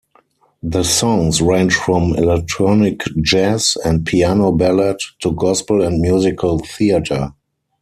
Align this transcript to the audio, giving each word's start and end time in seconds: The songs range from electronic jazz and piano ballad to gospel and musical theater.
The 0.63 0.81
songs 0.81 1.43
range 1.43 1.75
from 1.75 2.15
electronic 2.15 3.03
jazz 3.21 3.77
and 3.85 4.03
piano 4.03 4.51
ballad 4.51 4.97
to 5.19 5.29
gospel 5.31 5.83
and 5.83 6.01
musical 6.01 6.57
theater. 6.57 7.33